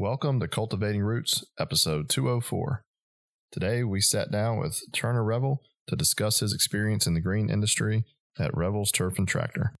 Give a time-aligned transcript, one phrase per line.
[0.00, 2.80] Welcome to Cultivating Roots, episode 204.
[3.52, 8.06] Today we sat down with Turner Revels to discuss his experience in the green industry
[8.38, 9.74] at Revels Turf and Tractor.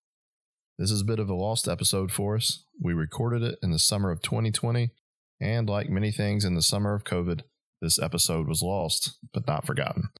[0.78, 2.66] This is a bit of a lost episode for us.
[2.78, 4.90] We recorded it in the summer of 2020,
[5.40, 7.40] and like many things in the summer of COVID,
[7.80, 10.10] this episode was lost, but not forgotten.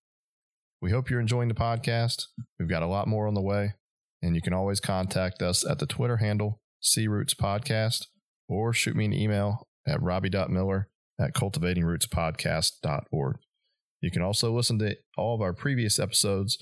[0.81, 2.25] We hope you're enjoying the podcast.
[2.59, 3.75] We've got a lot more on the way,
[4.23, 8.07] and you can always contact us at the Twitter handle, C Roots Podcast,
[8.49, 10.89] or shoot me an email at robbie.miller
[11.21, 13.37] at cultivatingrootspodcast.org.
[14.01, 16.57] You can also listen to all of our previous episodes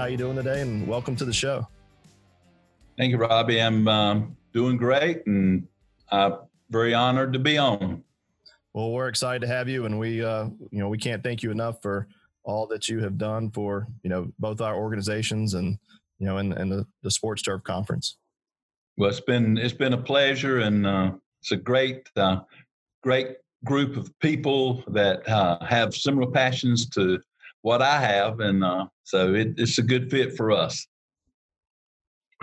[0.05, 0.61] how you doing today?
[0.61, 1.67] And welcome to the show.
[2.99, 3.59] Thank you, Robbie.
[3.59, 5.67] I'm um, doing great, and
[6.11, 6.35] I'm
[6.69, 8.05] very honored to be on.
[8.75, 11.51] Well, we're excited to have you, and we, uh, you know, we can't thank you
[11.51, 12.07] enough for
[12.43, 15.79] all that you have done for, you know, both our organizations and,
[16.19, 18.19] you know, and, and the, the Sports Turf Conference.
[18.99, 22.41] Well, it's been it's been a pleasure, and uh, it's a great uh,
[23.03, 27.23] great group of people that uh, have similar passions to
[27.65, 30.87] what I have, and uh, so it, it's a good fit for us.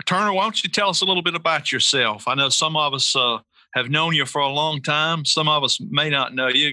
[0.04, 2.26] Turner, why don't you tell us a little bit about yourself?
[2.26, 3.38] I know some of us uh,
[3.74, 5.24] have known you for a long time.
[5.24, 6.72] Some of us may not know you.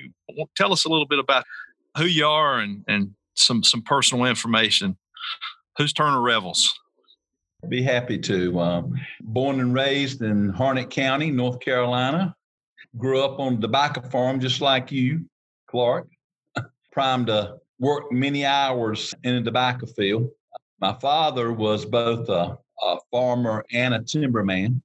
[0.57, 1.45] Tell us a little bit about
[1.95, 4.97] who you are and, and some some personal information.
[5.77, 6.73] Who's Turner Revels?
[7.67, 8.59] Be happy to.
[8.59, 12.35] Um, born and raised in Harnett County, North Carolina.
[12.97, 15.29] Grew up on the tobacco farm just like you,
[15.69, 16.07] Clark.
[16.91, 20.29] Primed to work many hours in a tobacco field.
[20.79, 24.81] My father was both a, a farmer and a timberman.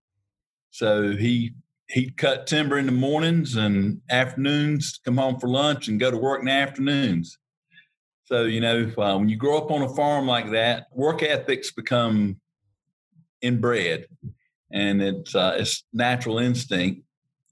[0.71, 1.53] So he
[1.89, 6.17] he'd cut timber in the mornings and afternoons, come home for lunch and go to
[6.17, 7.39] work in the afternoons.
[8.25, 11.71] So, you know, uh, when you grow up on a farm like that, work ethics
[11.73, 12.41] become
[13.43, 14.07] inbred
[14.73, 17.03] and it's, uh, it's natural instinct.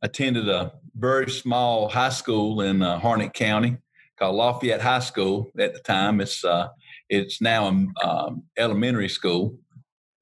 [0.00, 3.76] Attended a very small high school in uh, Harnett County
[4.22, 6.20] called Lafayette High School at the time.
[6.20, 6.68] It's, uh,
[7.08, 9.58] it's now an um, elementary school,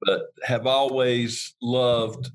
[0.01, 2.31] but have always loved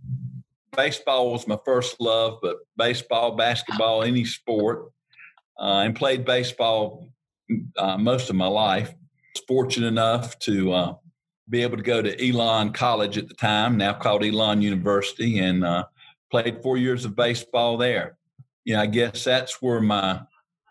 [0.76, 4.92] baseball was my first love, but baseball, basketball, any sport,
[5.60, 7.10] uh, and played baseball
[7.78, 8.94] uh, most of my life.
[9.34, 10.94] Was fortunate enough to uh,
[11.50, 15.66] be able to go to Elon College at the time, now called Elon University, and
[15.66, 15.86] uh,
[16.30, 18.18] played four years of baseball there.
[18.66, 20.22] You know, I guess that's where my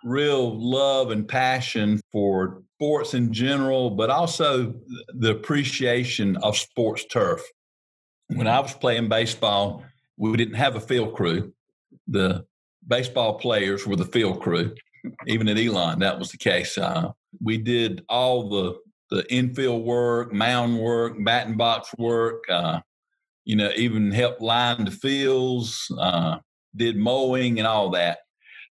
[0.04, 4.74] real love and passion for sports in general, but also
[5.08, 7.42] the appreciation of sports turf.
[8.28, 9.84] When I was playing baseball,
[10.16, 11.52] we didn't have a field crew.
[12.06, 12.44] The
[12.86, 14.74] baseball players were the field crew.
[15.26, 16.78] Even at Elon, that was the case.
[16.78, 18.78] Uh, we did all the
[19.10, 22.42] the infield work, mound work, batting box work.
[22.50, 22.80] Uh,
[23.44, 26.38] you know, even helped line the fields, uh,
[26.74, 28.18] did mowing and all that.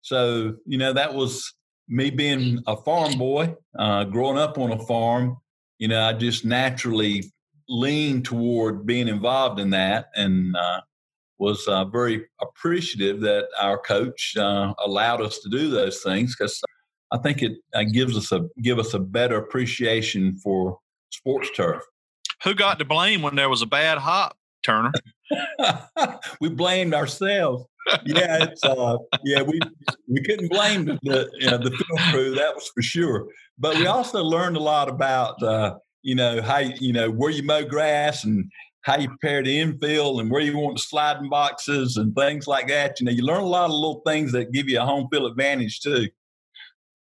[0.04, 1.54] So you know, that was
[1.88, 5.38] me being a farm boy, uh, growing up on a farm.
[5.80, 7.32] You know, I just naturally
[7.68, 10.82] leaned toward being involved in that, and uh,
[11.40, 16.62] was uh, very appreciative that our coach uh, allowed us to do those things because
[17.12, 20.80] I think it uh, gives us a give us a better appreciation for
[21.12, 21.84] sports turf.
[22.44, 24.92] Who got to blame when there was a bad hop, Turner?
[26.42, 27.66] we blamed ourselves.
[28.06, 29.60] Yeah, uh, yeah, we
[30.08, 33.28] we couldn't blame the the, you know, the film crew that was for sure.
[33.58, 37.44] But we also learned a lot about uh, you know how you know where you
[37.44, 38.50] mow grass and
[38.82, 42.68] how you prepare the infield and where you want the sliding boxes and things like
[42.68, 43.00] that.
[43.00, 45.32] You know, you learn a lot of little things that give you a home field
[45.32, 46.10] advantage too.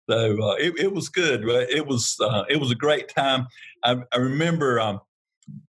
[0.08, 1.44] So uh, it, it was good.
[1.46, 3.46] It was uh, it was a great time.
[3.84, 5.00] I, I remember um,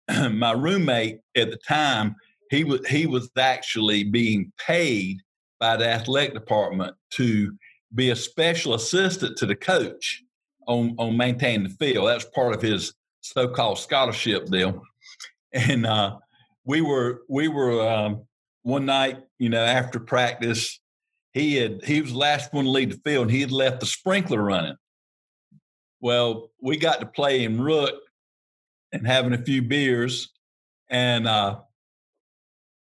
[0.32, 2.16] my roommate at the time.
[2.50, 5.22] He was he was actually being paid
[5.60, 7.56] by the athletic department to
[7.94, 10.24] be a special assistant to the coach
[10.68, 12.08] on on maintaining the field.
[12.08, 14.82] That's part of his so-called scholarship deal
[15.54, 16.18] and uh,
[16.66, 18.24] we were we were um,
[18.64, 20.80] one night, you know, after practice,
[21.34, 23.80] he had he was the last one to leave the field, and he had left
[23.80, 24.76] the sprinkler running.
[26.02, 27.96] Well, we got to play in Rook
[28.92, 30.32] and having a few beers,
[30.90, 31.60] and uh,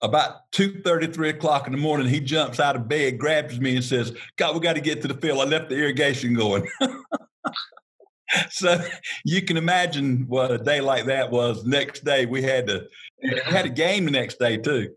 [0.01, 3.77] about two thirty, three o'clock in the morning, he jumps out of bed, grabs me,
[3.77, 5.41] and says, God, we got to get to the field.
[5.41, 6.67] I left the irrigation going.
[8.51, 8.79] so
[9.25, 11.65] you can imagine what a day like that was.
[11.65, 12.87] Next day, we had to
[13.23, 14.93] we had a game the next day too.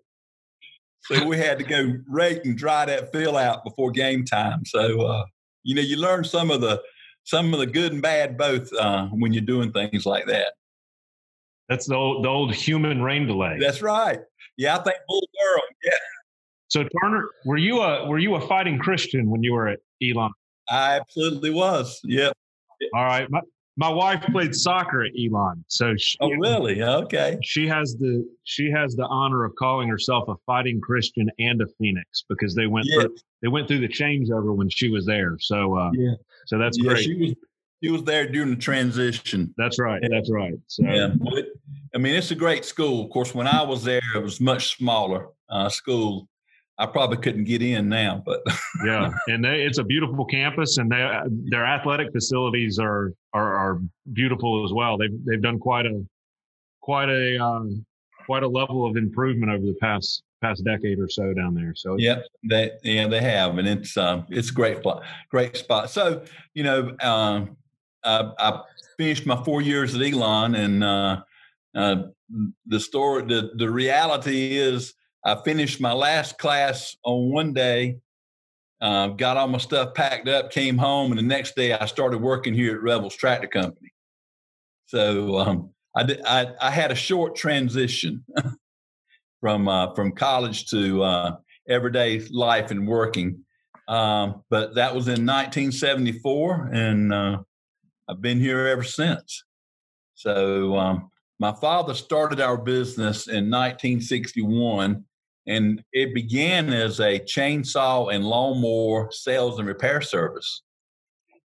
[1.04, 4.66] So we had to go rake and dry that field out before game time.
[4.66, 5.26] So uh,
[5.64, 6.82] you know, you learn some of the
[7.24, 10.54] some of the good and bad both uh, when you're doing things like that.
[11.70, 13.58] That's the old, the old human rain delay.
[13.60, 14.20] That's right.
[14.62, 15.76] Yeah, I think Bull Durham.
[15.84, 15.92] Yeah.
[16.68, 20.32] So Turner, were you a were you a fighting Christian when you were at Elon?
[20.70, 22.00] I absolutely was.
[22.04, 22.34] Yep.
[22.94, 23.28] All right.
[23.32, 23.42] My,
[23.78, 26.84] my wife played soccer at Elon, so she, oh really?
[26.84, 27.40] Okay.
[27.42, 31.66] She has the she has the honor of calling herself a fighting Christian and a
[31.80, 35.38] Phoenix because they went through, they went through the changeover when she was there.
[35.40, 36.14] So uh, yeah,
[36.46, 37.04] so that's yeah, great.
[37.04, 37.34] She was
[37.84, 39.54] she was there during the transition.
[39.58, 40.04] That's right.
[40.08, 40.54] That's right.
[40.68, 41.08] So yeah,
[41.94, 43.04] I mean it's a great school.
[43.04, 46.28] Of course, when I was there, it was much smaller uh, school.
[46.78, 48.42] I probably couldn't get in now, but
[48.84, 51.08] yeah, and they, it's a beautiful campus, and they,
[51.50, 53.82] their athletic facilities are, are, are
[54.14, 54.98] beautiful as well.
[54.98, 56.04] They've they've done quite a
[56.82, 57.86] quite a um,
[58.26, 61.74] quite a level of improvement over the past past decade or so down there.
[61.76, 65.90] So yeah, they yeah they have, and it's um, it's a great spot, great spot.
[65.92, 66.24] So
[66.54, 67.58] you know, um,
[68.04, 68.62] I, I
[68.98, 71.22] finished my four years at Elon, and uh,
[71.76, 72.04] uh,
[72.66, 74.94] the story, the the reality is
[75.26, 77.98] I finished my last class on one day,
[78.82, 82.20] uh, got all my stuff packed up, came home, and the next day I started
[82.20, 83.94] working here at Revels Tractor Company.
[84.88, 88.26] So um, I, did, I, I had a short transition
[89.42, 91.36] from uh, from college to uh,
[91.70, 93.46] everyday life and working,
[93.88, 97.38] um, but that was in 1974, and uh,
[98.10, 99.44] I've been here ever since.
[100.16, 105.04] So um, my father started our business in 1961
[105.48, 110.62] and it began as a chainsaw and lawnmower sales and repair service.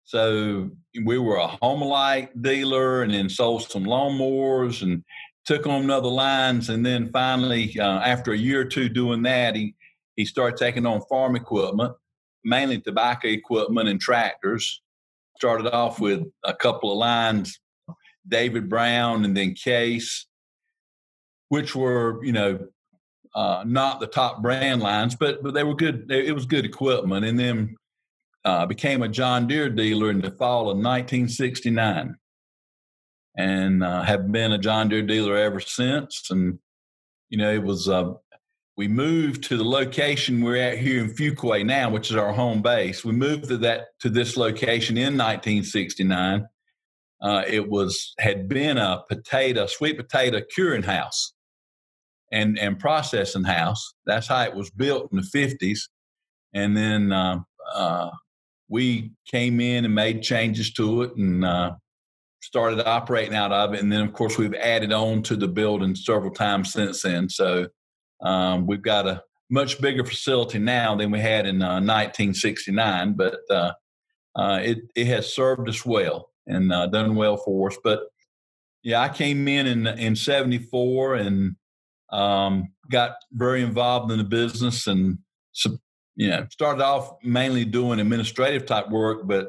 [0.04, 0.70] So
[1.04, 5.04] we were a Homelite dealer and then sold some lawnmowers and
[5.44, 6.70] took on other lines.
[6.70, 9.74] And then finally, uh, after a year or two doing that, he,
[10.16, 11.92] he started taking on farm equipment,
[12.42, 14.80] mainly tobacco equipment and tractors.
[15.36, 17.60] Started off with a couple of lines,
[18.26, 20.26] David Brown and then Case,
[21.48, 22.58] which were, you know,
[23.34, 26.10] uh, not the top brand lines, but but they were good.
[26.10, 27.76] It was good equipment, and then
[28.44, 32.14] uh, became a John Deere dealer in the fall of 1969,
[33.36, 36.30] and uh, have been a John Deere dealer ever since.
[36.30, 36.58] And
[37.28, 38.12] you know, it was uh,
[38.76, 42.62] we moved to the location we're at here in Fuquay now, which is our home
[42.62, 43.04] base.
[43.04, 46.46] We moved to that to this location in 1969.
[47.24, 51.32] Uh, it was had been a potato sweet potato curing house
[52.30, 53.94] and and processing house.
[54.04, 55.88] That's how it was built in the fifties,
[56.52, 57.38] and then uh,
[57.74, 58.10] uh,
[58.68, 61.72] we came in and made changes to it and uh,
[62.42, 63.80] started operating out of it.
[63.80, 67.30] And then, of course, we've added on to the building several times since then.
[67.30, 67.68] So
[68.22, 73.36] um, we've got a much bigger facility now than we had in 1969, uh, but
[73.50, 77.78] uh, it it has served us well and done well for us.
[77.82, 78.00] But
[78.82, 81.56] yeah, I came in in in '74 and
[82.12, 85.18] um, got very involved in the business and
[86.16, 89.48] you know started off mainly doing administrative type work, but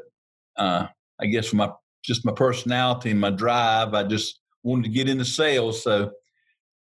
[0.58, 0.88] uh,
[1.20, 1.70] I guess my
[2.04, 5.84] just my personality and my drive, I just wanted to get into sales.
[5.84, 6.12] So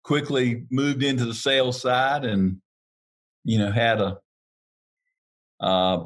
[0.03, 2.57] quickly moved into the sales side and
[3.43, 4.17] you know had a
[5.59, 6.03] uh,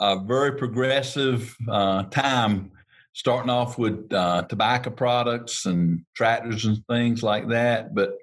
[0.00, 2.70] a very progressive uh, time
[3.14, 8.18] starting off with uh, tobacco products and tractors and things like that but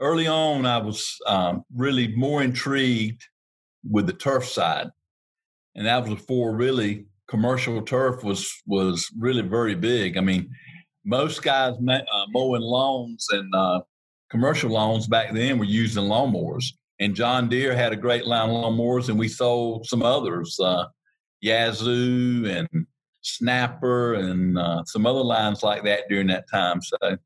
[0.00, 3.22] early on, I was um, really more intrigued
[3.88, 4.88] with the turf side,
[5.74, 10.16] and that was before really commercial turf was was really very big.
[10.16, 10.50] I mean,
[11.04, 13.80] most guys uh, mowing lawns and uh,
[14.30, 16.66] commercial lawns back then were using lawnmowers,
[17.00, 20.86] and John Deere had a great line of lawnmowers, and we sold some others, uh,
[21.40, 22.86] Yazoo and
[23.24, 26.80] Snapper, and uh, some other lines like that during that time.
[26.82, 27.18] So.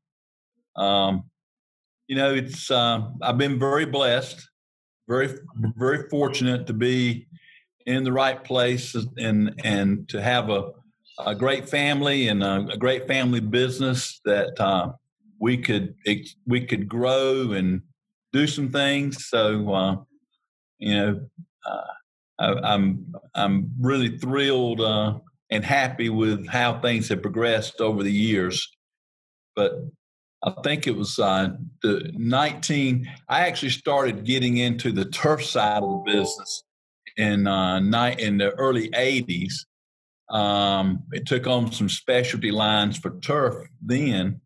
[0.75, 1.23] Um,
[2.07, 4.49] you know, it's uh, I've been very blessed,
[5.07, 5.37] very
[5.77, 7.27] very fortunate to be
[7.85, 10.71] in the right place and and to have a
[11.25, 14.91] a great family and a, a great family business that uh,
[15.39, 15.95] we could
[16.47, 17.81] we could grow and
[18.31, 19.27] do some things.
[19.27, 19.95] So uh,
[20.79, 21.21] you know,
[21.65, 21.93] uh,
[22.39, 25.19] I, I'm, I'm really thrilled uh,
[25.51, 28.69] and happy with how things have progressed over the years.
[29.55, 29.73] But
[30.43, 31.49] I think it was uh,
[31.81, 33.09] the 19.
[33.27, 36.63] I actually started getting into the turf side of the business
[37.17, 39.53] in uh, night in the early 80s.
[40.29, 44.41] Um, it took on some specialty lines for turf then,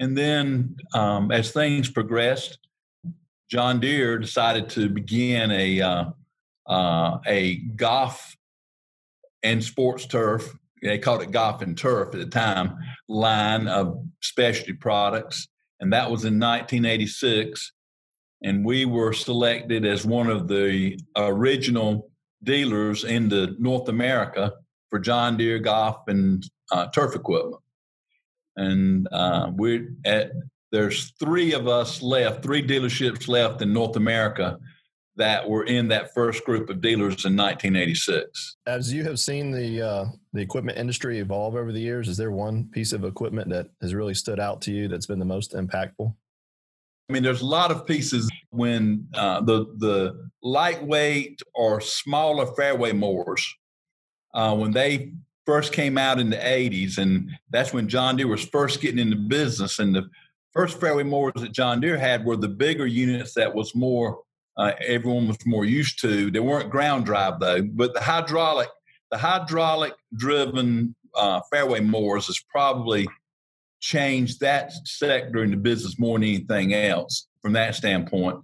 [0.00, 2.58] and then um, as things progressed,
[3.50, 6.04] John Deere decided to begin a uh,
[6.66, 8.34] uh, a golf
[9.42, 12.76] and sports turf they called it golf and turf at the time
[13.08, 15.48] line of specialty products.
[15.80, 17.72] And that was in 1986
[18.44, 22.10] and we were selected as one of the original
[22.42, 24.52] dealers into north america
[24.90, 27.62] for john deere golf and uh, turf equipment.
[28.56, 30.32] And uh, we're at
[30.72, 34.58] there's three of us left three dealerships left in north america
[35.16, 38.56] that were in that first group of dealers in 1986.
[38.66, 42.30] As you have seen the uh, the equipment industry evolve over the years, is there
[42.30, 45.52] one piece of equipment that has really stood out to you that's been the most
[45.52, 46.14] impactful?
[47.08, 52.92] I mean, there's a lot of pieces when uh, the the lightweight or smaller fairway
[52.92, 53.54] mowers
[54.34, 55.12] uh, when they
[55.44, 59.16] first came out in the 80s, and that's when John Deere was first getting into
[59.16, 59.78] business.
[59.78, 60.08] And the
[60.52, 64.20] first fairway mowers that John Deere had were the bigger units that was more
[64.56, 66.30] uh, everyone was more used to.
[66.30, 68.68] They weren't ground drive though, but the hydraulic,
[69.10, 73.08] the hydraulic driven uh, fairway mowers has probably
[73.80, 77.26] changed that sector in the business more than anything else.
[77.40, 78.38] From that standpoint,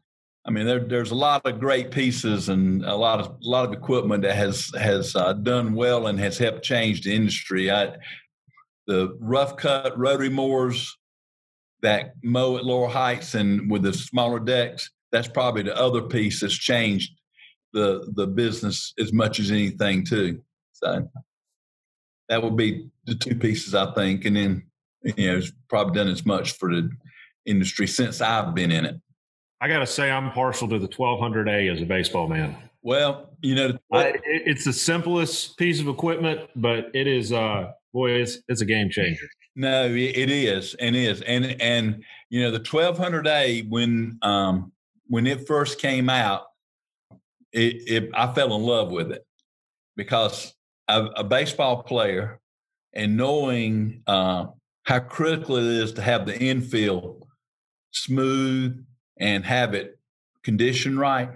[0.44, 3.66] I mean, there, there's a lot of great pieces and a lot of a lot
[3.66, 7.70] of equipment that has has uh, done well and has helped change the industry.
[7.70, 7.96] I,
[8.86, 10.96] the rough cut rotary mowers
[11.82, 16.40] that mow at lower heights and with the smaller decks that's probably the other piece
[16.40, 17.12] that's changed
[17.72, 20.40] the the business as much as anything too.
[20.72, 21.08] So
[22.28, 24.66] that would be the two pieces I think, and then
[25.02, 26.90] you know it's probably done as much for the
[27.46, 28.96] industry since I've been in it.
[29.60, 32.56] I got to say, I'm partial to the 1200A as a baseball man.
[32.82, 38.12] Well, you know, I, it's the simplest piece of equipment, but it is, uh, boy,
[38.12, 39.28] it's it's a game changer.
[39.56, 44.70] No, it is, and is, and and you know, the 1200A when um,
[45.08, 46.44] when it first came out,
[47.52, 49.26] it, it, I fell in love with it
[49.96, 50.54] because
[50.86, 52.40] a, a baseball player
[52.92, 54.46] and knowing uh,
[54.84, 57.26] how critical it is to have the infield
[57.92, 58.84] smooth
[59.18, 59.98] and have it
[60.44, 61.30] conditioned right.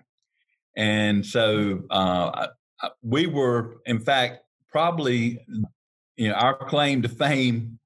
[0.76, 2.48] And so uh,
[3.02, 5.44] we were, in fact, probably,
[6.16, 7.78] you know, our claim to fame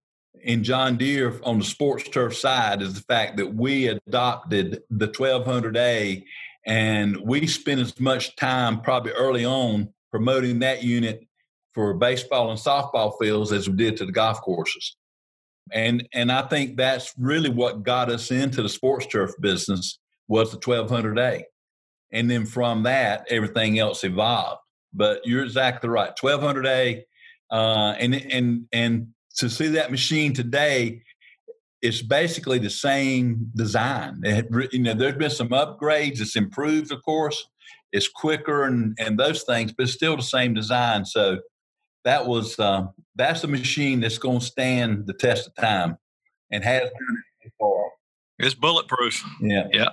[0.46, 5.08] in John Deere on the sports turf side is the fact that we adopted the
[5.08, 6.24] 1200A
[6.64, 11.26] and we spent as much time probably early on promoting that unit
[11.74, 14.96] for baseball and softball fields as we did to the golf courses.
[15.72, 19.98] And and I think that's really what got us into the sports turf business
[20.28, 21.42] was the 1200A.
[22.12, 24.60] And then from that, everything else evolved.
[24.94, 26.12] But you're exactly right.
[26.16, 27.02] 1200A,
[27.50, 31.02] uh, and and and to see that machine today,
[31.82, 34.20] it's basically the same design.
[34.24, 36.20] It, you know, there's been some upgrades.
[36.20, 37.48] It's improved, of course.
[37.92, 41.04] It's quicker and and those things, but it's still the same design.
[41.04, 41.38] So
[42.04, 45.96] that was uh, that's a machine that's going to stand the test of time
[46.50, 47.90] and has done it before.
[48.38, 49.24] It's bulletproof.
[49.40, 49.90] Yeah, yeah.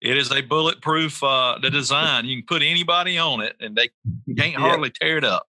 [0.00, 2.24] It is a bulletproof uh, the design.
[2.24, 3.90] You can put anybody on it, and they
[4.36, 4.58] can't yeah.
[4.58, 5.46] hardly tear it up,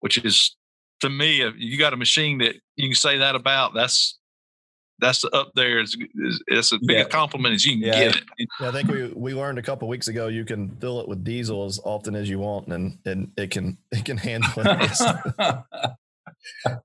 [0.00, 0.56] which is
[1.02, 4.18] to me, if you got a machine that you can say that about, that's
[5.00, 5.80] that's up there.
[5.80, 5.96] It's,
[6.46, 7.02] it's as big yeah.
[7.02, 8.04] a compliment as you can yeah.
[8.04, 8.24] get it.
[8.38, 11.24] Yeah, I think we we learned a couple weeks ago you can fill it with
[11.24, 15.58] diesel as often as you want, and and it can it can handle it.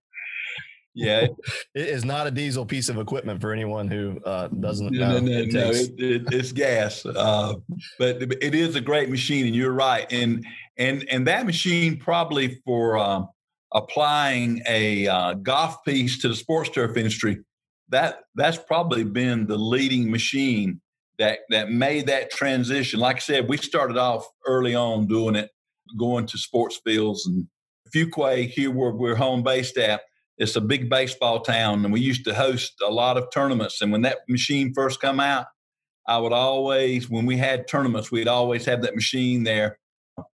[0.96, 1.28] yeah,
[1.76, 5.20] it is not a diesel piece of equipment for anyone who uh, doesn't no, know.
[5.20, 7.54] No, no, it no, it, it, it's gas, uh,
[8.00, 10.44] but it is a great machine, and you're right, and
[10.78, 12.98] and and that machine probably for.
[12.98, 13.30] Um,
[13.78, 17.40] applying a uh, golf piece to the sports turf industry,
[17.90, 20.82] that that's probably been the leading machine
[21.20, 23.00] that that made that transition.
[23.00, 25.52] Like I said, we started off early on doing it,
[25.98, 27.48] going to sports fields and
[27.96, 30.02] Fuquay here where we're home based at.
[30.38, 33.82] It's a big baseball town, and we used to host a lot of tournaments.
[33.82, 35.48] And when that machine first come out,
[36.08, 39.80] I would always, when we had tournaments, we'd always have that machine there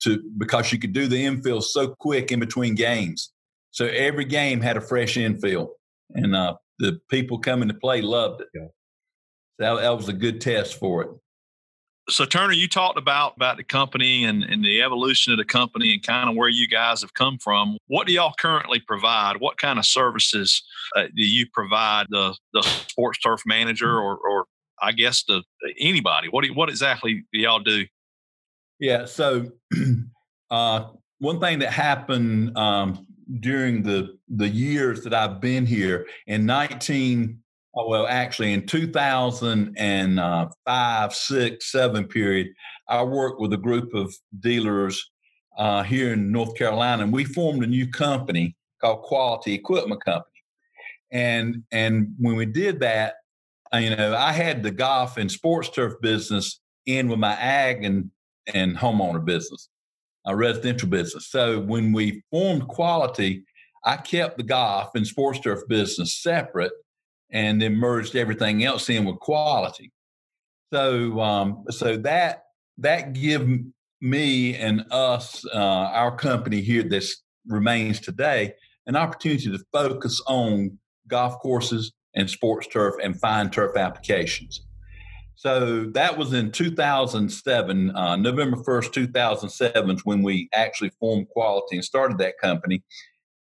[0.03, 3.33] to because you could do the infield so quick in between games.
[3.71, 5.71] So every game had a fresh infield,
[6.11, 8.49] and uh, the people coming to play loved it.
[8.55, 8.67] Yeah.
[9.59, 11.11] That, that was a good test for it.
[12.09, 15.93] So Turner, you talked about about the company and, and the evolution of the company
[15.93, 17.77] and kind of where you guys have come from.
[17.87, 19.37] What do y'all currently provide?
[19.39, 20.63] What kind of services
[20.97, 24.47] uh, do you provide the the sports turf manager or, or
[24.83, 25.45] I guess the
[25.79, 26.29] anybody?
[26.29, 27.85] What do you, what exactly do y'all do?
[28.81, 29.47] Yeah, so
[30.51, 33.07] uh, one thing that happened um,
[33.39, 37.41] during the the years that I've been here in 19
[37.77, 42.49] Oh, well, actually, in 2005, six, seven period,
[42.89, 45.09] I worked with a group of dealers
[45.57, 50.27] uh, here in North Carolina, and we formed a new company called Quality Equipment Company.
[51.13, 53.15] And and when we did that,
[53.73, 57.85] uh, you know, I had the golf and sports turf business in with my ag
[57.85, 58.11] and
[58.53, 59.69] and homeowner business,
[60.27, 61.29] a residential business.
[61.31, 63.45] So when we formed Quality,
[63.85, 66.73] I kept the golf and sports turf business separate
[67.33, 69.93] and then merged everything else in with quality.
[70.73, 72.45] So, um, so that
[72.79, 73.49] that give
[74.01, 77.05] me and us, uh, our company here that
[77.47, 78.55] remains today,
[78.87, 84.63] an opportunity to focus on golf courses and sports turf and fine turf applications.
[85.41, 91.77] So that was in 2007, uh, November 1st, 2007, is when we actually formed Quality
[91.77, 92.83] and started that company.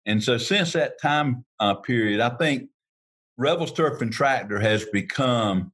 [0.04, 2.68] And so since that time uh, period, I think
[3.38, 5.70] Revels Turf and Tractor has become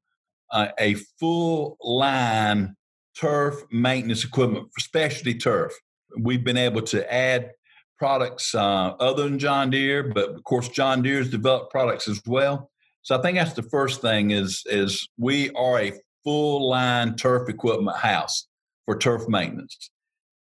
[0.51, 2.77] uh, a full line
[3.19, 5.73] turf maintenance equipment for specialty turf.
[6.19, 7.53] We've been able to add
[7.99, 8.59] products uh,
[9.01, 12.71] other than John Deere, but of course John Deere's developed products as well.
[13.01, 17.49] So I think that's the first thing is is we are a full line turf
[17.49, 18.47] equipment house
[18.85, 19.91] for turf maintenance.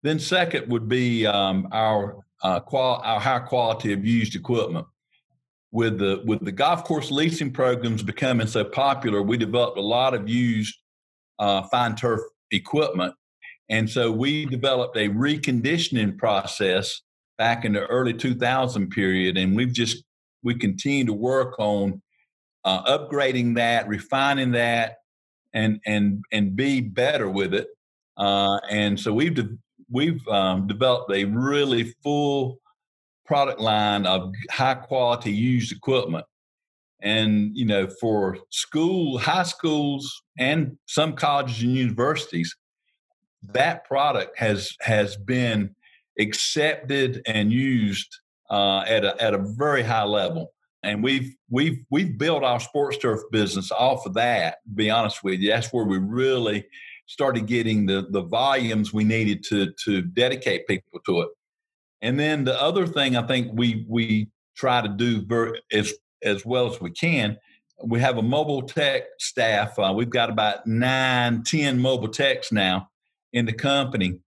[0.02, 4.86] Then second would be um, our uh, qual- our high quality of used equipment
[5.72, 10.14] with the with the golf course leasing programs becoming so popular, we developed a lot
[10.14, 10.74] of used
[11.38, 13.14] uh, fine turf equipment,
[13.68, 17.02] and so we developed a reconditioning process
[17.36, 20.04] back in the early 2000 period, and we've just
[20.42, 22.00] we continue to work on
[22.64, 24.96] uh, upgrading that, refining that,
[25.56, 27.68] and and and be better with it.
[28.16, 29.58] Uh, and so we've de-
[29.90, 32.58] we've um, developed a really full
[33.24, 36.24] product line of high quality used equipment.
[37.02, 42.56] And, you know, for school, high schools, and some colleges and universities,
[43.52, 45.74] that product has has been
[46.18, 48.08] accepted and used
[48.50, 50.52] uh, at a at a very high level.
[50.86, 54.58] And we've we've we've built our sports turf business off of that.
[54.64, 56.64] To be honest with you, that's where we really
[57.06, 61.28] started getting the the volumes we needed to to dedicate people to it.
[62.02, 66.72] And then the other thing I think we we try to do as as well
[66.72, 67.36] as we can.
[67.84, 69.78] We have a mobile tech staff.
[69.78, 72.88] Uh, we've got about nine, ten mobile techs now
[73.32, 74.20] in the company.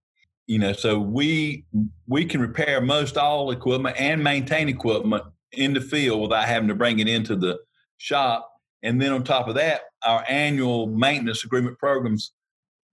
[0.46, 1.64] You know, so we
[2.06, 6.74] we can repair most all equipment and maintain equipment in the field without having to
[6.74, 7.58] bring it into the
[7.96, 8.50] shop.
[8.82, 12.32] And then on top of that, our annual maintenance agreement programs,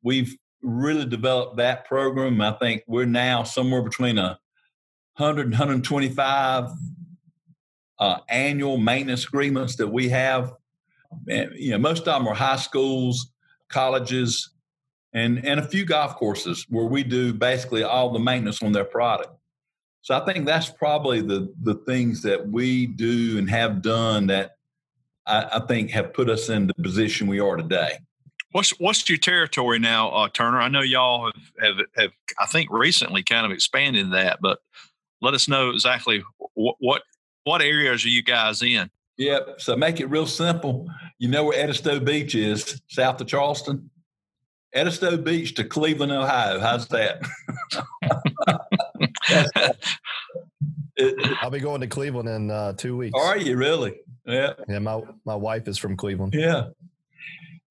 [0.04, 2.42] we've really developed that program.
[2.42, 4.40] I think we're now somewhere between a
[5.16, 6.70] 100 and 125
[8.00, 10.54] uh, annual maintenance agreements that we have.
[11.30, 13.32] And, you know, most of them are high schools,
[13.70, 14.52] colleges,
[15.14, 18.86] and and a few golf courses where we do basically all the maintenance on their
[18.86, 19.37] product.
[20.08, 24.52] So I think that's probably the the things that we do and have done that
[25.26, 28.00] I, I think have put us in the position we are today.
[28.54, 30.62] What's what's your territory now, uh, Turner?
[30.62, 34.60] I know y'all have, have have I think recently kind of expanded that, but
[35.22, 37.02] let us know exactly what what,
[37.44, 38.90] what areas are you guys in?
[39.18, 39.60] Yep.
[39.60, 40.88] So make it real simple.
[41.20, 43.90] You know where Edisto Beach is, south of Charleston?
[44.74, 46.62] Edisto Beach to Cleveland, Ohio.
[46.62, 47.22] How's that?
[51.42, 53.20] I'll be going to Cleveland in uh, two weeks.
[53.20, 54.00] Are you really?
[54.26, 54.54] Yeah.
[54.68, 54.80] Yeah.
[54.80, 56.34] My my wife is from Cleveland.
[56.36, 56.70] Yeah.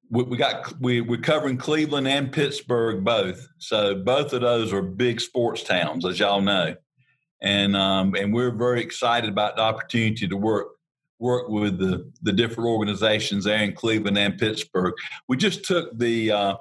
[0.09, 3.45] We, we got we we're covering Cleveland and Pittsburgh both.
[3.57, 6.75] So both of those are big sports towns, as y'all know
[7.41, 10.69] and um, and we're very excited about the opportunity to work
[11.19, 14.93] work with the the different organizations there in Cleveland and Pittsburgh.
[15.27, 16.55] We just took the uh,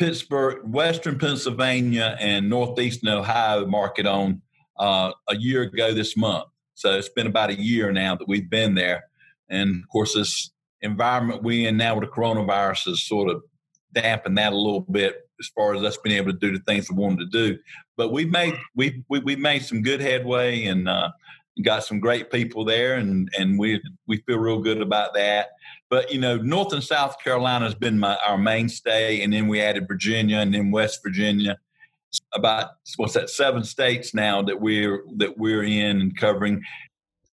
[0.00, 4.40] Pittsburgh, Western Pennsylvania, and Northeastern Ohio market on
[4.78, 6.46] uh, a year ago this month.
[6.74, 9.04] So it's been about a year now that we've been there,
[9.50, 13.42] and of course this environment we're in now with the coronavirus has sort of
[13.92, 16.90] dampened that a little bit as far as us being able to do the things
[16.90, 17.58] we wanted to do.
[17.98, 21.10] But we've made we we made some good headway, and uh,
[21.62, 25.48] got some great people there, and and we we feel real good about that.
[25.90, 29.60] But you know, North and South Carolina has been my our mainstay, and then we
[29.60, 31.58] added Virginia, and then West Virginia.
[32.34, 33.30] About what's that?
[33.30, 36.62] Seven states now that we're that we're in and covering,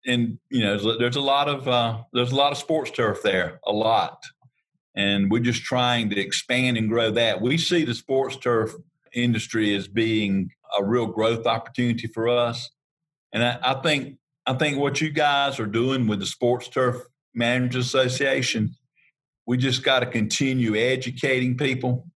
[0.06, 3.60] and you know, there's a lot of uh, there's a lot of sports turf there,
[3.66, 4.24] a lot,
[4.96, 7.42] and we're just trying to expand and grow that.
[7.42, 8.74] We see the sports turf
[9.14, 12.70] industry as being a real growth opportunity for us
[13.34, 17.04] and I, I think I think what you guys are doing with the Sports Turf
[17.38, 18.76] Managers Association,
[19.46, 22.08] we just got to continue educating people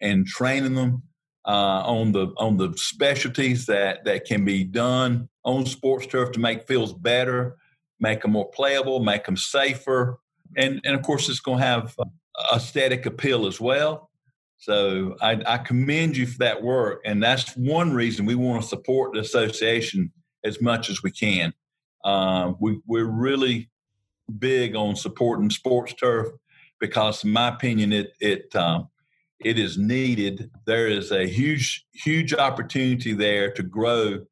[0.00, 1.02] and training them
[1.46, 6.40] uh, on the on the specialties that that can be done on sports turf to
[6.40, 7.56] make fields better,
[8.00, 10.18] make them more playable, make them safer,
[10.56, 11.94] and and of course it's going to have
[12.52, 14.10] aesthetic appeal as well.
[14.58, 18.68] So I, I commend you for that work, and that's one reason we want to
[18.68, 20.10] support the association
[20.42, 21.52] as much as we can.
[22.04, 23.70] Uh, we, we're really
[24.38, 26.28] big on supporting sports turf
[26.80, 28.88] because, in my opinion, it it um,
[29.40, 30.50] it is needed.
[30.66, 34.24] There is a huge huge opportunity there to grow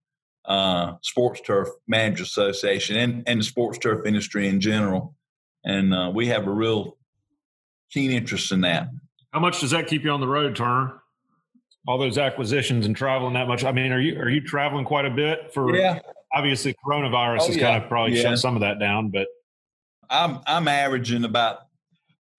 [0.45, 5.15] uh, sports turf manager association and and the sports turf industry in general,
[5.65, 6.97] and uh, we have a real
[7.91, 8.89] keen interest in that.
[9.33, 11.03] How much does that keep you on the road, Turner?
[11.87, 13.65] all those acquisitions and traveling that much.
[13.65, 15.75] I mean, are you are you traveling quite a bit for?
[15.77, 16.01] Yeah.
[16.35, 17.63] Obviously, coronavirus oh, has yeah.
[17.63, 18.23] kind of probably yeah.
[18.23, 19.27] shut some of that down, but
[20.11, 21.67] I'm I'm averaging about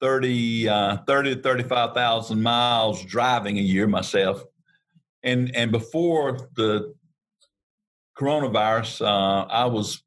[0.01, 4.43] 30, uh, 30 to thirty five thousand miles driving a year myself,
[5.23, 6.93] and and before the
[8.17, 10.03] coronavirus, uh, I was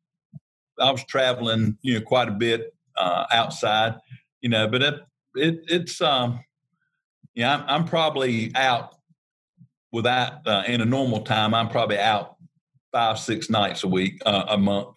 [0.79, 3.95] I was traveling, you know, quite a bit uh, outside,
[4.43, 5.01] you know, but it,
[5.35, 6.41] it it's um,
[7.35, 8.97] yeah, I'm, I'm probably out
[9.93, 12.37] without uh, in a normal time, I'm probably out
[12.93, 14.97] five six nights a week, uh, a month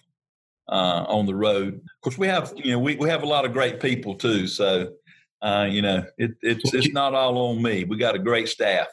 [0.69, 1.75] uh, on the road.
[1.75, 4.47] Of course, we have you know we, we have a lot of great people too,
[4.47, 4.91] so
[5.41, 7.83] uh, you know it, it's it's not all on me.
[7.83, 8.87] We got a great staff.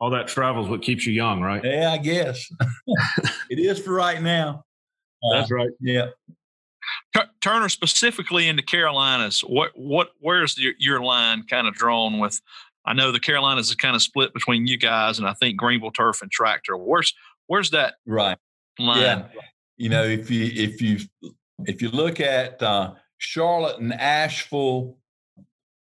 [0.00, 1.62] All that travel is what keeps you young, right?
[1.64, 2.50] Yeah, I guess
[3.50, 4.64] it is for right now.
[5.32, 5.70] That's right.
[5.80, 6.08] Yeah.
[7.40, 12.40] Turner specifically in the Carolinas, what what where's your, your line kind of drawn with
[12.84, 15.92] I know the Carolinas is kind of split between you guys and I think Greenville
[15.92, 16.76] Turf and Tractor.
[16.76, 17.14] Where's
[17.46, 18.36] where's that right
[18.78, 19.00] line?
[19.00, 19.40] Yeah.
[19.76, 20.98] You know, if you if you
[21.66, 24.96] if you look at uh, Charlotte and Asheville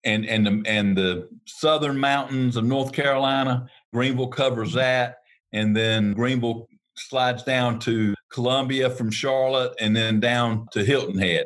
[0.03, 5.17] and and the, and the southern mountains of North Carolina, Greenville covers that,
[5.51, 11.45] and then Greenville slides down to Columbia from Charlotte, and then down to Hilton Head.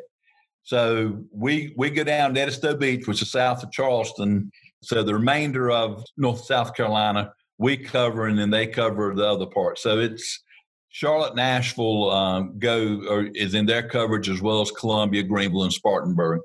[0.62, 4.50] So we we go down to Edisto Beach, which is south of Charleston,
[4.82, 9.46] so the remainder of North South Carolina we cover, and then they cover the other
[9.46, 9.78] part.
[9.78, 10.42] So it's
[10.90, 15.72] Charlotte, Asheville um, go or is in their coverage as well as Columbia, Greenville, and
[15.72, 16.40] Spartanburg.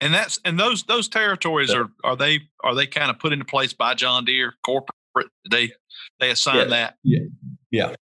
[0.00, 3.44] And that's and those those territories are are they are they kind of put into
[3.44, 5.28] place by John Deere corporate?
[5.50, 5.72] They
[6.20, 6.94] they assign yeah, that.
[7.02, 7.20] Yeah,
[7.70, 7.94] yeah,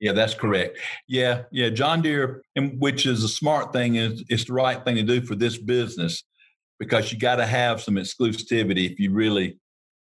[0.00, 0.12] yeah.
[0.12, 0.78] That's correct.
[1.06, 1.68] Yeah, yeah.
[1.68, 5.20] John Deere, and which is a smart thing, is it's the right thing to do
[5.20, 6.24] for this business
[6.78, 9.58] because you got to have some exclusivity if you really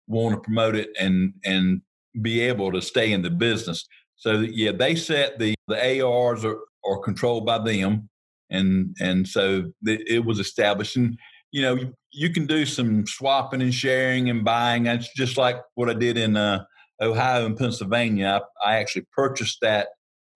[0.07, 1.81] want to promote it and and
[2.21, 3.87] be able to stay in the business.
[4.19, 8.09] So yeah, they set the the AORs are, are controlled by them,
[8.49, 10.97] and and so the, it was established.
[10.97, 11.17] And
[11.51, 14.83] you know you, you, can do some swapping and sharing and buying.
[14.83, 16.65] That's just like what I did in uh,
[17.01, 18.41] Ohio and Pennsylvania.
[18.61, 19.87] I, I actually purchased that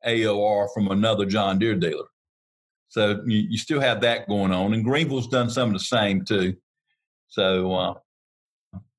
[0.08, 2.06] AOR from another John Deere dealer.
[2.88, 6.24] So you, you, still have that going on, and Greenville's done some of the same
[6.24, 6.56] too.
[7.28, 7.94] So uh,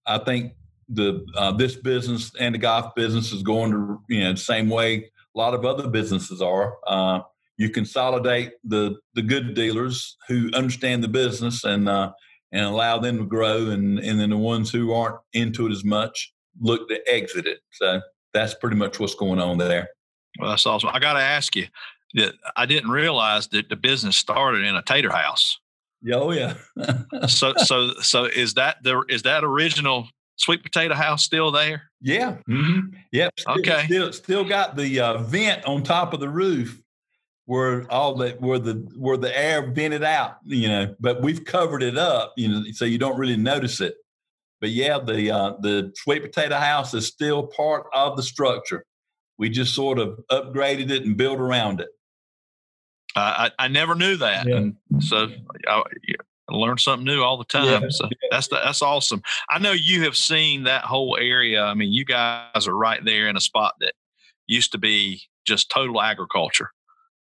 [0.06, 0.52] I think
[0.88, 4.68] the uh, this business and the golf business is going to you know the same
[4.68, 6.74] way a lot of other businesses are.
[6.86, 7.20] Uh,
[7.56, 12.12] you consolidate the the good dealers who understand the business and uh,
[12.52, 15.84] and allow them to grow, and and then the ones who aren't into it as
[15.84, 17.60] much look to exit it.
[17.72, 18.00] So
[18.32, 19.88] that's pretty much what's going on there.
[20.38, 20.90] Well, that's awesome.
[20.92, 21.66] I got to ask you,
[22.14, 25.58] that I didn't realize that the business started in a tater house.
[26.12, 26.54] Oh yeah.
[27.28, 31.90] so so so is that the is that original sweet potato house still there?
[32.00, 32.36] Yeah.
[32.48, 32.96] Mm-hmm.
[33.12, 33.32] Yep.
[33.38, 33.84] Still, okay.
[33.86, 36.80] Still still got the uh, vent on top of the roof
[37.46, 41.82] where all the where the where the air vented out, you know, but we've covered
[41.82, 43.96] it up, you know, so you don't really notice it.
[44.60, 48.84] But yeah, the uh, the sweet potato house is still part of the structure.
[49.36, 51.88] We just sort of upgraded it and built around it.
[53.16, 54.56] I, I never knew that, yeah.
[54.56, 55.28] and so
[55.68, 55.82] I,
[56.50, 57.82] I learn something new all the time.
[57.82, 57.88] Yeah.
[57.90, 59.22] So that's the, that's awesome.
[59.50, 61.62] I know you have seen that whole area.
[61.62, 63.94] I mean, you guys are right there in a spot that
[64.46, 66.70] used to be just total agriculture,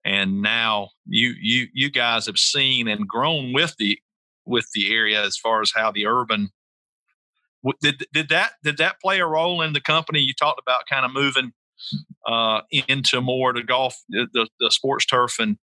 [0.06, 4.00] and now you you you guys have seen and grown with the
[4.46, 6.50] with the area as far as how the urban
[7.82, 11.06] did did that did that play a role in the company you talked about kind
[11.06, 11.52] of moving
[12.26, 15.58] uh, into more the golf the, the sports turf and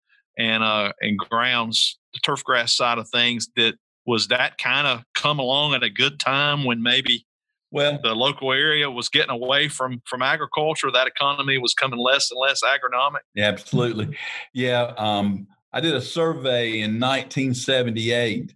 [0.40, 3.74] and uh, and grounds the turf grass side of things that
[4.06, 7.26] was that kind of come along at a good time when maybe
[7.70, 12.30] well the local area was getting away from from agriculture that economy was coming less
[12.30, 13.20] and less agronomic?
[13.34, 14.16] Yeah absolutely.
[14.54, 18.54] Yeah um, i did a survey in 1978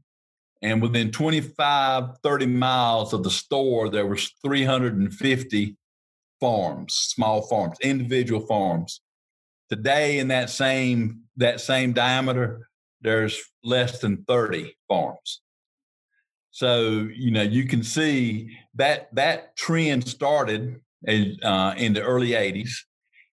[0.62, 5.76] and within 25 30 miles of the store there was 350
[6.40, 9.00] farms small farms individual farms.
[9.70, 12.68] Today in that same that same diameter
[13.04, 15.42] there's less than 30 farms.
[16.50, 22.70] So you know you can see that that trend started uh, in the early 80s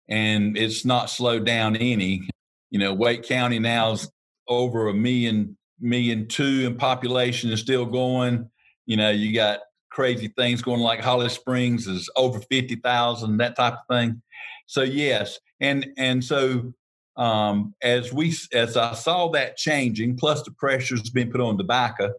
[0.09, 2.27] and it's not slowed down any.
[2.69, 4.11] You know wake county now is
[4.47, 8.49] over a million million two in population is still going.
[8.85, 9.59] You know you got
[9.89, 14.21] crazy things going like holly springs is over 50000 that type of thing.
[14.65, 16.73] So yes and and so
[17.17, 22.09] um, as we as i saw that changing plus the pressures being put on tobacco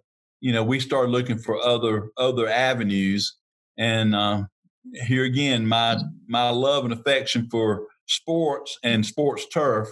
[0.43, 3.39] you know, we started looking for other other avenues.
[3.79, 4.43] And uh,
[5.07, 9.89] here again, my my love and affection for sports and sports turf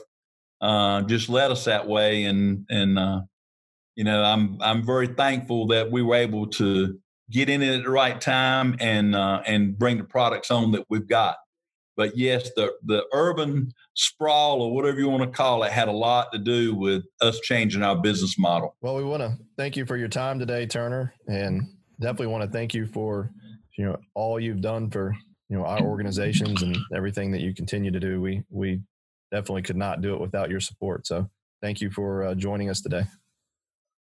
[0.60, 2.24] uh, just led us that way.
[2.24, 3.20] And and uh,
[3.94, 6.98] you know, I'm I'm very thankful that we were able to
[7.30, 10.84] get in it at the right time and uh, and bring the products on that
[10.90, 11.36] we've got.
[11.96, 15.92] But yes, the the urban sprawl or whatever you want to call it had a
[15.92, 18.76] lot to do with us changing our business model.
[18.80, 21.62] Well, we want to thank you for your time today, Turner, and
[22.00, 23.30] definitely want to thank you for
[23.76, 25.14] you know all you've done for
[25.48, 28.20] you know our organizations and everything that you continue to do.
[28.20, 28.80] We we
[29.30, 31.06] definitely could not do it without your support.
[31.06, 31.28] So
[31.62, 33.04] thank you for uh, joining us today.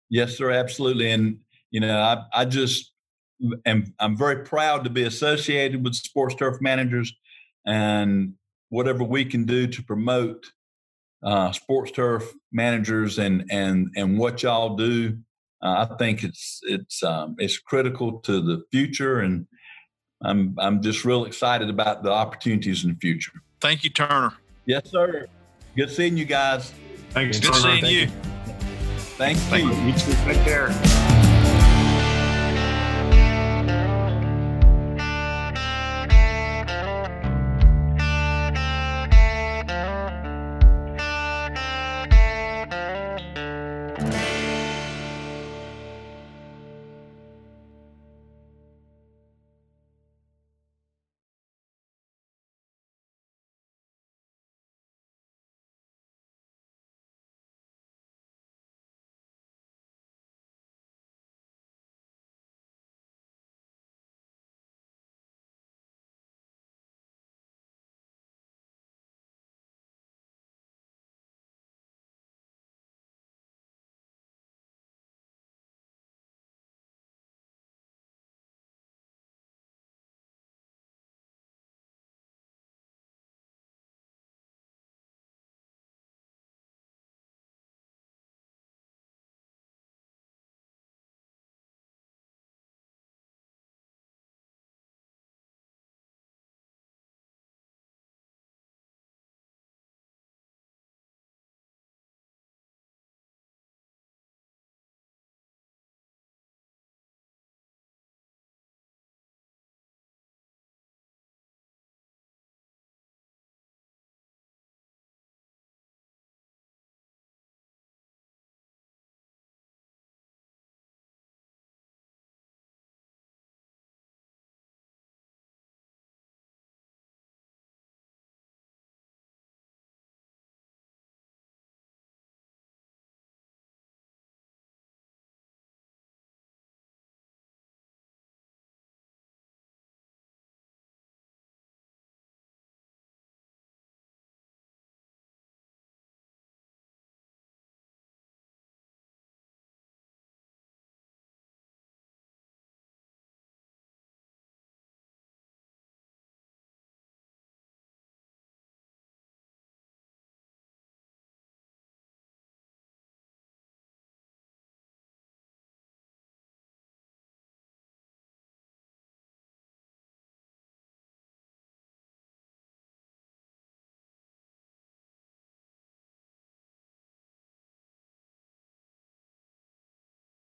[0.09, 1.11] Yes, sir, absolutely.
[1.11, 1.39] And
[1.71, 2.91] you know, I I just
[3.65, 7.13] am I'm very proud to be associated with Sports Turf Managers,
[7.67, 8.33] and
[8.69, 10.51] whatever we can do to promote
[11.23, 15.17] uh, sports turf managers and and and what y'all do.
[15.61, 19.45] Uh, I think it's it's um, it's critical to the future, and
[20.23, 23.33] I'm I'm just real excited about the opportunities in the future.
[23.59, 24.33] Thank you, Turner.
[24.65, 25.27] Yes, sir.
[25.75, 26.73] Good seeing you guys.
[27.11, 27.39] Thanks.
[27.39, 27.59] Good Turner.
[27.59, 27.99] seeing Thank you.
[28.01, 28.07] you.
[29.17, 29.73] Thank you.
[29.73, 30.13] Thank you.
[30.25, 31.26] Take care.